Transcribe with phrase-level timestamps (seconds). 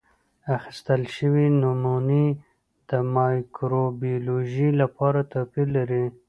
[0.57, 2.25] اخیستل شوې نمونې
[2.89, 6.05] د مایکروبیولوژي لپاره توپیر لري.